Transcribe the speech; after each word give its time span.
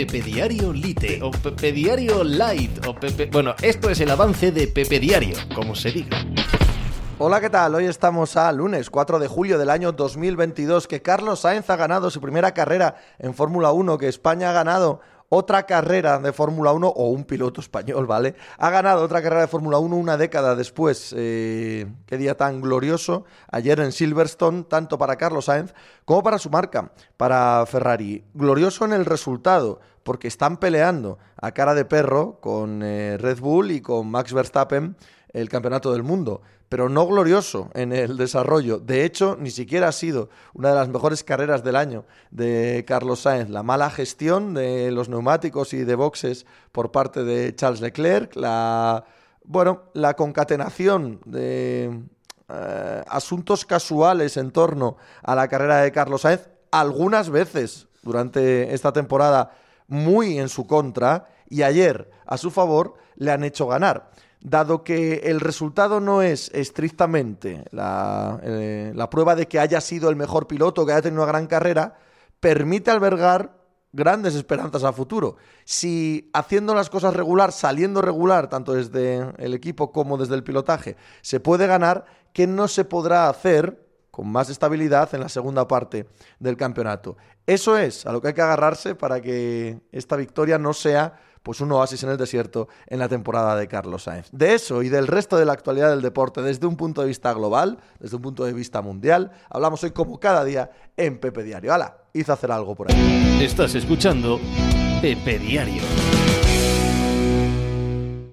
Pepe 0.00 0.22
Diario 0.22 0.72
Lite 0.72 1.20
o 1.22 1.30
Pepe 1.30 1.72
Diario 1.72 2.24
Light 2.24 2.86
o 2.86 2.94
Pepe... 2.94 3.26
Bueno, 3.26 3.54
esto 3.60 3.90
es 3.90 4.00
el 4.00 4.10
avance 4.10 4.50
de 4.50 4.66
Pepe 4.66 4.98
Diario, 4.98 5.36
como 5.54 5.74
se 5.74 5.92
diga. 5.92 6.24
Hola, 7.18 7.38
¿qué 7.38 7.50
tal? 7.50 7.74
Hoy 7.74 7.84
estamos 7.84 8.34
a 8.38 8.50
lunes 8.50 8.88
4 8.88 9.18
de 9.18 9.28
julio 9.28 9.58
del 9.58 9.68
año 9.68 9.92
2022, 9.92 10.88
que 10.88 11.02
Carlos 11.02 11.40
Sainz 11.40 11.68
ha 11.68 11.76
ganado 11.76 12.08
su 12.08 12.18
primera 12.22 12.54
carrera 12.54 12.96
en 13.18 13.34
Fórmula 13.34 13.72
1, 13.72 13.98
que 13.98 14.08
España 14.08 14.48
ha 14.48 14.54
ganado 14.54 15.02
otra 15.30 15.62
carrera 15.64 16.18
de 16.18 16.32
Fórmula 16.32 16.72
1 16.72 16.88
o 16.88 17.08
un 17.08 17.24
piloto 17.24 17.60
español, 17.60 18.06
¿vale? 18.06 18.34
Ha 18.58 18.68
ganado 18.68 19.04
otra 19.04 19.22
carrera 19.22 19.42
de 19.42 19.46
Fórmula 19.46 19.78
1 19.78 19.96
una 19.96 20.16
década 20.16 20.56
después. 20.56 21.14
Eh, 21.16 21.86
qué 22.06 22.18
día 22.18 22.36
tan 22.36 22.60
glorioso. 22.60 23.24
Ayer 23.50 23.78
en 23.78 23.92
Silverstone, 23.92 24.64
tanto 24.64 24.98
para 24.98 25.16
Carlos 25.16 25.44
Sainz 25.44 25.72
como 26.04 26.24
para 26.24 26.38
su 26.38 26.50
marca, 26.50 26.92
para 27.16 27.64
Ferrari. 27.66 28.24
Glorioso 28.34 28.84
en 28.84 28.92
el 28.92 29.04
resultado, 29.04 29.80
porque 30.02 30.26
están 30.26 30.56
peleando 30.56 31.18
a 31.36 31.52
cara 31.52 31.74
de 31.74 31.84
perro 31.84 32.40
con 32.40 32.82
eh, 32.82 33.16
Red 33.16 33.38
Bull 33.38 33.70
y 33.70 33.80
con 33.80 34.10
Max 34.10 34.32
Verstappen 34.32 34.96
el 35.32 35.48
campeonato 35.48 35.92
del 35.92 36.02
mundo, 36.02 36.42
pero 36.68 36.88
no 36.88 37.06
glorioso 37.06 37.70
en 37.74 37.92
el 37.92 38.16
desarrollo. 38.16 38.78
De 38.78 39.04
hecho, 39.04 39.36
ni 39.38 39.50
siquiera 39.50 39.88
ha 39.88 39.92
sido 39.92 40.28
una 40.54 40.70
de 40.70 40.74
las 40.76 40.88
mejores 40.88 41.24
carreras 41.24 41.64
del 41.64 41.76
año 41.76 42.04
de 42.30 42.84
Carlos 42.86 43.20
Sainz. 43.20 43.50
La 43.50 43.62
mala 43.62 43.90
gestión 43.90 44.54
de 44.54 44.90
los 44.90 45.08
neumáticos 45.08 45.72
y 45.74 45.84
de 45.84 45.94
boxes 45.94 46.46
por 46.72 46.92
parte 46.92 47.24
de 47.24 47.54
Charles 47.54 47.80
Leclerc, 47.80 48.36
la 48.36 49.04
bueno, 49.44 49.84
la 49.94 50.14
concatenación 50.14 51.20
de 51.24 52.00
eh, 52.48 53.04
asuntos 53.08 53.64
casuales 53.64 54.36
en 54.36 54.52
torno 54.52 54.96
a 55.22 55.34
la 55.34 55.48
carrera 55.48 55.78
de 55.78 55.90
Carlos 55.90 56.22
Sainz, 56.22 56.48
algunas 56.70 57.30
veces 57.30 57.88
durante 58.02 58.72
esta 58.72 58.92
temporada 58.92 59.50
muy 59.88 60.38
en 60.38 60.48
su 60.48 60.66
contra 60.66 61.26
y 61.48 61.62
ayer 61.62 62.10
a 62.26 62.36
su 62.36 62.50
favor 62.50 62.94
le 63.16 63.32
han 63.32 63.42
hecho 63.42 63.66
ganar 63.66 64.10
dado 64.40 64.84
que 64.84 65.22
el 65.24 65.40
resultado 65.40 66.00
no 66.00 66.22
es 66.22 66.50
estrictamente 66.54 67.64
eh, 67.72 68.92
la, 68.94 69.10
prueba 69.10 69.34
de 69.34 69.46
que 69.46 69.58
haya 69.58 69.80
sido 69.80 70.08
el 70.08 70.16
mejor 70.16 70.46
piloto, 70.46 70.86
que 70.86 70.92
haya 70.92 71.02
tenido 71.02 71.22
una 71.22 71.30
gran 71.30 71.46
carrera, 71.46 71.98
permite 72.40 72.90
albergar 72.90 73.58
grandes 73.92 74.34
esperanzas 74.34 74.84
a 74.84 74.92
futuro. 74.92 75.36
Si 75.64 76.30
haciendo 76.32 76.74
las 76.74 76.88
cosas 76.88 77.14
regular, 77.14 77.52
saliendo 77.52 78.00
regular, 78.00 78.48
tanto 78.48 78.72
desde 78.72 79.32
el 79.38 79.52
equipo 79.52 79.92
como 79.92 80.16
desde 80.16 80.36
el 80.36 80.44
pilotaje, 80.44 80.96
se 81.20 81.40
puede 81.40 81.66
ganar, 81.66 82.06
¿qué 82.32 82.46
no 82.46 82.68
se 82.68 82.84
podrá 82.84 83.28
hacer 83.28 83.86
con 84.10 84.28
más 84.28 84.48
estabilidad 84.48 85.14
en 85.14 85.20
la 85.20 85.28
segunda 85.28 85.68
parte 85.68 86.06
del 86.38 86.56
campeonato? 86.56 87.16
Eso 87.46 87.76
es 87.76 88.06
a 88.06 88.12
lo 88.12 88.22
que 88.22 88.28
hay 88.28 88.34
que 88.34 88.42
agarrarse 88.42 88.94
para 88.94 89.20
que 89.20 89.80
esta 89.92 90.16
victoria 90.16 90.56
no 90.56 90.72
sea 90.72 91.20
pues 91.42 91.60
un 91.60 91.72
oasis 91.72 92.02
en 92.02 92.10
el 92.10 92.16
desierto 92.16 92.68
en 92.86 92.98
la 92.98 93.08
temporada 93.08 93.56
de 93.56 93.68
Carlos 93.68 94.04
Sainz. 94.04 94.28
De 94.32 94.54
eso 94.54 94.82
y 94.82 94.88
del 94.88 95.06
resto 95.06 95.36
de 95.36 95.44
la 95.44 95.52
actualidad 95.52 95.90
del 95.90 96.02
deporte 96.02 96.42
desde 96.42 96.66
un 96.66 96.76
punto 96.76 97.00
de 97.00 97.08
vista 97.08 97.32
global, 97.32 97.78
desde 97.98 98.16
un 98.16 98.22
punto 98.22 98.44
de 98.44 98.52
vista 98.52 98.82
mundial, 98.82 99.32
hablamos 99.48 99.82
hoy 99.84 99.90
como 99.90 100.20
cada 100.20 100.44
día 100.44 100.70
en 100.96 101.18
Pepe 101.18 101.42
Diario. 101.42 101.72
¡Hala! 101.72 101.96
Hizo 102.12 102.32
hacer 102.32 102.50
algo 102.50 102.74
por 102.74 102.90
ahí. 102.90 103.40
Estás 103.42 103.74
escuchando 103.74 104.40
Pepe 105.00 105.38
Diario. 105.38 105.82